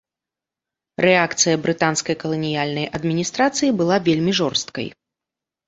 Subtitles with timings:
[1.05, 4.93] Рэакцыя брытанскай каланіяльнай адміністрацыі была вельмі жорсткай.